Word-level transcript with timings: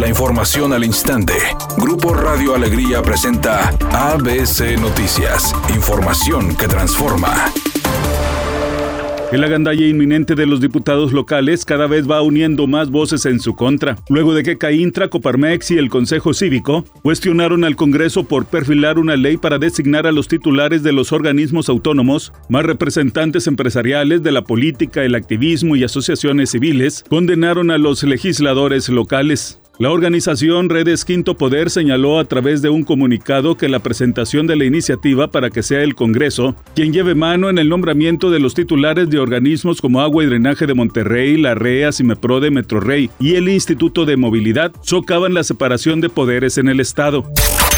La 0.00 0.08
información 0.08 0.72
al 0.72 0.82
instante. 0.82 1.34
Grupo 1.76 2.14
Radio 2.14 2.54
Alegría 2.54 3.02
presenta 3.02 3.68
ABC 3.92 4.80
Noticias. 4.80 5.54
Información 5.74 6.56
que 6.56 6.66
transforma. 6.68 7.52
El 9.30 9.44
agandalla 9.44 9.86
inminente 9.86 10.34
de 10.34 10.46
los 10.46 10.62
diputados 10.62 11.12
locales 11.12 11.66
cada 11.66 11.86
vez 11.86 12.10
va 12.10 12.22
uniendo 12.22 12.66
más 12.66 12.90
voces 12.90 13.26
en 13.26 13.40
su 13.40 13.54
contra, 13.54 13.98
luego 14.08 14.32
de 14.32 14.42
que 14.42 14.56
Caintra, 14.56 15.08
Coparmex 15.08 15.70
y 15.72 15.76
el 15.76 15.90
Consejo 15.90 16.32
Cívico 16.32 16.82
cuestionaron 17.02 17.62
al 17.64 17.76
Congreso 17.76 18.24
por 18.24 18.46
perfilar 18.46 18.98
una 18.98 19.16
ley 19.16 19.36
para 19.36 19.58
designar 19.58 20.06
a 20.06 20.12
los 20.12 20.28
titulares 20.28 20.82
de 20.82 20.92
los 20.92 21.12
organismos 21.12 21.68
autónomos, 21.68 22.32
más 22.48 22.64
representantes 22.64 23.46
empresariales 23.46 24.22
de 24.22 24.32
la 24.32 24.44
política, 24.44 25.04
el 25.04 25.14
activismo 25.14 25.76
y 25.76 25.84
asociaciones 25.84 26.52
civiles, 26.52 27.04
condenaron 27.06 27.70
a 27.70 27.76
los 27.76 28.02
legisladores 28.02 28.88
locales. 28.88 29.60
La 29.80 29.90
organización 29.90 30.68
Redes 30.68 31.06
Quinto 31.06 31.38
Poder 31.38 31.70
señaló 31.70 32.18
a 32.18 32.26
través 32.26 32.60
de 32.60 32.68
un 32.68 32.84
comunicado 32.84 33.56
que 33.56 33.66
la 33.66 33.78
presentación 33.78 34.46
de 34.46 34.54
la 34.54 34.66
iniciativa 34.66 35.30
para 35.30 35.48
que 35.48 35.62
sea 35.62 35.82
el 35.82 35.94
Congreso 35.94 36.54
quien 36.74 36.92
lleve 36.92 37.14
mano 37.14 37.48
en 37.48 37.56
el 37.56 37.70
nombramiento 37.70 38.30
de 38.30 38.40
los 38.40 38.52
titulares 38.52 39.08
de 39.08 39.18
organismos 39.18 39.80
como 39.80 40.02
Agua 40.02 40.22
y 40.22 40.26
Drenaje 40.26 40.66
de 40.66 40.74
Monterrey, 40.74 41.38
la 41.38 41.54
REA, 41.54 41.92
Cimepro 41.92 42.40
de 42.40 42.50
Metrorrey 42.50 43.08
y 43.18 43.36
el 43.36 43.48
Instituto 43.48 44.04
de 44.04 44.18
Movilidad 44.18 44.70
socavan 44.82 45.32
la 45.32 45.44
separación 45.44 46.02
de 46.02 46.10
poderes 46.10 46.58
en 46.58 46.68
el 46.68 46.78
Estado. 46.80 47.24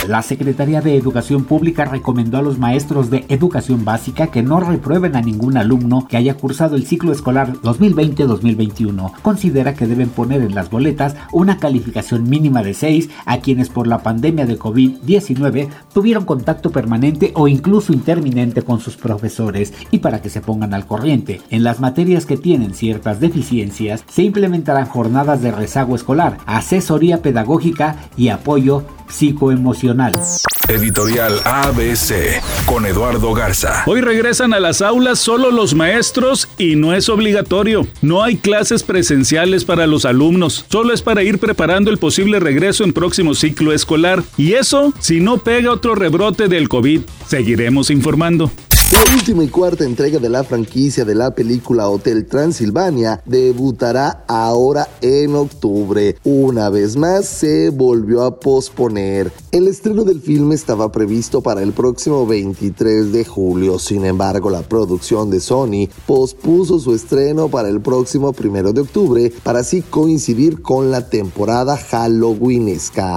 La 0.09 0.20
Secretaría 0.23 0.80
de 0.80 0.97
Educación 0.97 1.45
Pública 1.45 1.84
recomendó 1.84 2.38
a 2.38 2.43
los 2.43 2.59
maestros 2.59 3.09
de 3.09 3.24
educación 3.29 3.84
básica 3.84 4.33
que 4.33 4.43
no 4.43 4.59
reprueben 4.59 5.15
a 5.15 5.20
ningún 5.20 5.56
alumno 5.56 6.09
que 6.09 6.16
haya 6.16 6.34
cursado 6.34 6.74
el 6.74 6.87
ciclo 6.87 7.12
escolar 7.12 7.52
2020-2021. 7.62 9.12
Considera 9.23 9.74
que 9.74 9.87
deben 9.87 10.09
poner 10.09 10.43
en 10.43 10.57
las 10.57 10.70
boletas 10.70 11.15
una 11.30 11.59
calificación 11.59 12.29
mínima 12.29 12.65
de 12.65 12.74
6 12.74 13.10
a 13.27 13.38
quienes 13.38 13.69
por 13.69 13.87
la 13.87 14.02
pandemia 14.02 14.45
de 14.45 14.59
COVID-19 14.59 15.68
tuvieron 15.95 16.24
contacto 16.24 16.73
permanente 16.73 17.30
o 17.37 17.46
incluso 17.46 17.93
interminente 17.93 18.62
con 18.62 18.80
sus 18.80 18.96
profesores 18.96 19.73
y 19.93 20.01
para 20.01 20.21
que 20.21 20.30
se 20.30 20.40
pongan 20.40 20.74
al 20.74 20.84
corriente. 20.84 21.43
En 21.49 21.62
las 21.62 21.79
materias 21.79 22.27
que 22.27 22.37
tienen 22.37 22.74
ciertas 22.74 23.21
deficiencias 23.21 24.05
se 24.09 24.24
implementarán 24.24 24.87
jornadas 24.87 25.43
de 25.43 25.52
rezago 25.52 25.95
escolar, 25.95 26.38
asesoría 26.46 27.23
pedagógica 27.23 27.96
y 28.16 28.30
apoyo 28.30 28.84
psicoemocional. 29.13 30.13
Editorial 30.68 31.41
ABC 31.45 32.41
con 32.66 32.87
Eduardo 32.87 33.35
Garza. 33.35 33.82
Hoy 33.87 34.01
regresan 34.01 34.55
a 34.55 34.60
las 34.60 34.80
aulas 34.80 35.18
solo 35.18 35.51
los 35.51 35.74
maestros 35.74 36.49
y 36.57 36.77
no 36.77 36.95
es 36.95 37.09
obligatorio. 37.09 37.87
No 38.01 38.23
hay 38.23 38.37
clases 38.37 38.83
presenciales 38.83 39.65
para 39.65 39.87
los 39.87 40.05
alumnos, 40.05 40.65
solo 40.71 40.95
es 40.95 41.02
para 41.02 41.23
ir 41.23 41.38
preparando 41.38 41.90
el 41.90 41.99
posible 41.99 42.40
regreso 42.40 42.85
en 42.85 42.93
próximo 42.93 43.35
ciclo 43.35 43.73
escolar. 43.73 44.23
Y 44.37 44.55
eso 44.55 44.95
si 44.99 45.21
no 45.21 45.38
pega 45.38 45.73
otro 45.73 45.95
rebrote 45.95 46.49
del 46.49 46.68
COVID. 46.68 47.02
Seguiremos 47.27 47.90
informando. 47.90 48.51
La 48.93 49.01
última 49.15 49.43
y 49.43 49.48
cuarta 49.48 49.85
entrega 49.85 50.18
de 50.18 50.29
la 50.29 50.45
franquicia 50.45 51.07
de 51.07 51.15
la 51.15 51.35
película 51.35 51.88
Hotel 51.88 52.26
Transilvania 52.26 53.23
debutará 53.24 54.23
ahora 54.29 54.87
en 55.01 55.34
octubre. 55.34 56.18
Una 56.24 56.68
vez 56.68 56.95
más 56.99 57.26
se 57.26 57.71
volvió 57.71 58.23
a 58.23 58.38
posponer. 58.38 59.32
El 59.51 59.66
estreno 59.66 60.04
del 60.04 60.21
filme 60.21 60.54
estaba 60.54 60.93
previsto 60.93 61.40
para 61.40 61.62
el 61.62 61.73
próximo 61.73 62.26
23 62.26 63.12
de 63.12 63.24
julio. 63.24 63.79
Sin 63.79 64.04
embargo, 64.04 64.50
la 64.50 64.60
producción 64.60 65.31
de 65.31 65.41
Sony 65.41 65.88
pospuso 66.04 66.78
su 66.78 66.94
estreno 66.94 67.49
para 67.49 67.71
el 67.71 67.81
próximo 67.81 68.34
1 68.38 68.75
de 68.75 68.81
octubre 68.82 69.32
para 69.43 69.60
así 69.60 69.81
coincidir 69.81 70.60
con 70.60 70.91
la 70.91 71.09
temporada 71.09 71.78
Halloweenesca. 71.78 73.15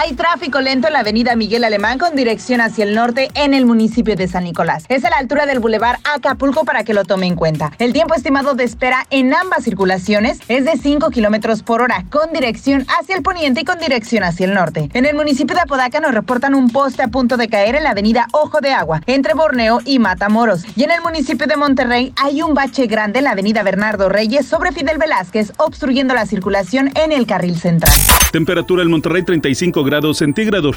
Hay 0.00 0.14
tráfico 0.14 0.60
lento 0.60 0.86
en 0.86 0.92
la 0.92 1.00
avenida 1.00 1.34
Miguel 1.34 1.64
Alemán 1.64 1.98
con 1.98 2.14
dirección 2.14 2.60
hacia 2.60 2.84
el 2.84 2.94
norte 2.94 3.30
en 3.34 3.52
el 3.52 3.66
municipio 3.66 4.14
de 4.14 4.28
San 4.28 4.44
Nicolás. 4.44 4.84
Es 4.88 5.04
a 5.04 5.10
altura 5.18 5.46
del 5.46 5.60
bulevar 5.60 5.98
Acapulco 6.04 6.64
para 6.64 6.84
que 6.84 6.94
lo 6.94 7.04
tome 7.04 7.26
en 7.26 7.34
cuenta. 7.34 7.72
El 7.78 7.92
tiempo 7.92 8.14
estimado 8.14 8.54
de 8.54 8.64
espera 8.64 9.06
en 9.10 9.34
ambas 9.34 9.64
circulaciones 9.64 10.40
es 10.48 10.64
de 10.64 10.76
5 10.76 11.10
kilómetros 11.10 11.62
por 11.62 11.82
hora 11.82 12.04
con 12.10 12.32
dirección 12.32 12.86
hacia 12.98 13.16
el 13.16 13.22
poniente 13.22 13.60
y 13.60 13.64
con 13.64 13.78
dirección 13.78 14.24
hacia 14.24 14.46
el 14.46 14.54
norte. 14.54 14.88
En 14.94 15.06
el 15.06 15.14
municipio 15.14 15.54
de 15.54 15.62
Apodaca 15.62 16.00
nos 16.00 16.14
reportan 16.14 16.54
un 16.54 16.70
poste 16.70 17.02
a 17.02 17.08
punto 17.08 17.36
de 17.36 17.48
caer 17.48 17.74
en 17.74 17.84
la 17.84 17.90
avenida 17.90 18.28
Ojo 18.32 18.60
de 18.60 18.72
Agua 18.72 19.02
entre 19.06 19.34
Borneo 19.34 19.80
y 19.84 19.98
Matamoros. 19.98 20.64
Y 20.76 20.84
en 20.84 20.90
el 20.90 21.02
municipio 21.02 21.46
de 21.46 21.56
Monterrey 21.56 22.12
hay 22.16 22.42
un 22.42 22.54
bache 22.54 22.86
grande 22.86 23.18
en 23.18 23.24
la 23.24 23.32
avenida 23.32 23.62
Bernardo 23.62 24.08
Reyes 24.08 24.46
sobre 24.46 24.72
Fidel 24.72 24.98
Velázquez 24.98 25.52
obstruyendo 25.58 26.14
la 26.14 26.26
circulación 26.26 26.90
en 26.94 27.12
el 27.12 27.26
carril 27.26 27.58
central. 27.58 27.92
Temperatura 28.32 28.82
en 28.82 28.90
Monterrey 28.90 29.22
35 29.22 29.84
grados 29.84 30.18
centígrados. 30.18 30.76